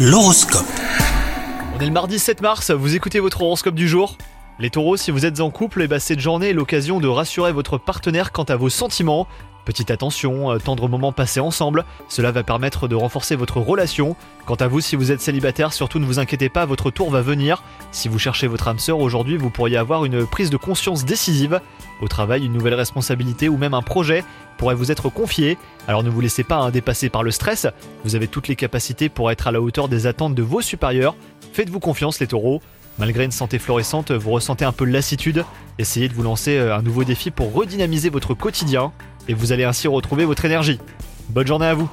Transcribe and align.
L'horoscope. 0.00 0.64
On 1.74 1.80
est 1.80 1.86
le 1.86 1.90
mardi 1.90 2.20
7 2.20 2.40
mars, 2.40 2.70
vous 2.70 2.94
écoutez 2.94 3.18
votre 3.18 3.42
horoscope 3.42 3.74
du 3.74 3.88
jour? 3.88 4.16
Les 4.60 4.70
taureaux, 4.70 4.96
si 4.96 5.10
vous 5.10 5.26
êtes 5.26 5.40
en 5.40 5.50
couple, 5.50 5.82
eh 5.82 5.88
ben, 5.88 5.98
cette 5.98 6.20
journée 6.20 6.50
est 6.50 6.52
l'occasion 6.52 7.00
de 7.00 7.08
rassurer 7.08 7.50
votre 7.50 7.78
partenaire 7.78 8.30
quant 8.30 8.44
à 8.44 8.54
vos 8.54 8.68
sentiments. 8.68 9.26
Petite 9.68 9.90
attention, 9.90 10.50
euh, 10.50 10.58
tendre 10.58 10.88
moment 10.88 11.12
passé 11.12 11.40
ensemble, 11.40 11.84
cela 12.08 12.32
va 12.32 12.42
permettre 12.42 12.88
de 12.88 12.94
renforcer 12.94 13.36
votre 13.36 13.60
relation. 13.60 14.16
Quant 14.46 14.54
à 14.54 14.66
vous, 14.66 14.80
si 14.80 14.96
vous 14.96 15.12
êtes 15.12 15.20
célibataire, 15.20 15.74
surtout 15.74 15.98
ne 15.98 16.06
vous 16.06 16.18
inquiétez 16.18 16.48
pas, 16.48 16.64
votre 16.64 16.90
tour 16.90 17.10
va 17.10 17.20
venir. 17.20 17.62
Si 17.92 18.08
vous 18.08 18.18
cherchez 18.18 18.46
votre 18.46 18.66
âme 18.68 18.78
sœur 18.78 18.98
aujourd'hui, 18.98 19.36
vous 19.36 19.50
pourriez 19.50 19.76
avoir 19.76 20.06
une 20.06 20.24
prise 20.24 20.48
de 20.48 20.56
conscience 20.56 21.04
décisive. 21.04 21.60
Au 22.00 22.08
travail, 22.08 22.46
une 22.46 22.54
nouvelle 22.54 22.72
responsabilité 22.72 23.50
ou 23.50 23.58
même 23.58 23.74
un 23.74 23.82
projet 23.82 24.24
pourrait 24.56 24.74
vous 24.74 24.90
être 24.90 25.10
confié. 25.10 25.58
Alors 25.86 26.02
ne 26.02 26.08
vous 26.08 26.22
laissez 26.22 26.44
pas 26.44 26.56
hein, 26.56 26.70
dépasser 26.70 27.10
par 27.10 27.22
le 27.22 27.30
stress, 27.30 27.66
vous 28.04 28.16
avez 28.16 28.26
toutes 28.26 28.48
les 28.48 28.56
capacités 28.56 29.10
pour 29.10 29.30
être 29.30 29.48
à 29.48 29.52
la 29.52 29.60
hauteur 29.60 29.88
des 29.88 30.06
attentes 30.06 30.34
de 30.34 30.42
vos 30.42 30.62
supérieurs. 30.62 31.14
Faites-vous 31.52 31.78
confiance 31.78 32.20
les 32.20 32.26
taureaux. 32.26 32.62
Malgré 32.98 33.24
une 33.24 33.32
santé 33.32 33.58
florissante, 33.58 34.12
vous 34.12 34.30
ressentez 34.30 34.64
un 34.64 34.72
peu 34.72 34.86
de 34.86 34.92
lassitude. 34.92 35.44
Essayez 35.78 36.08
de 36.08 36.14
vous 36.14 36.22
lancer 36.22 36.56
euh, 36.56 36.74
un 36.74 36.82
nouveau 36.82 37.04
défi 37.04 37.30
pour 37.30 37.52
redynamiser 37.52 38.08
votre 38.08 38.32
quotidien 38.32 38.92
et 39.28 39.34
vous 39.34 39.52
allez 39.52 39.64
ainsi 39.64 39.86
retrouver 39.88 40.24
votre 40.24 40.44
énergie. 40.44 40.80
Bonne 41.28 41.46
journée 41.46 41.66
à 41.66 41.74
vous 41.74 41.88